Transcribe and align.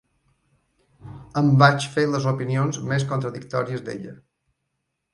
Em 1.43 1.51
vaig 1.65 1.87
fer 1.97 2.07
les 2.15 2.27
opinions 2.33 2.83
més 2.93 3.09
contradictòries 3.15 3.89
d'ella. 3.91 4.21